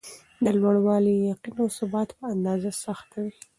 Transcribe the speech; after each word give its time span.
د 0.43 0.45
لوړوالي 0.59 1.15
،یقین 1.29 1.55
او 1.63 1.67
ثبات 1.77 2.09
په 2.17 2.23
اندازه 2.33 2.69
سخته 2.83 3.17
وي. 3.23 3.35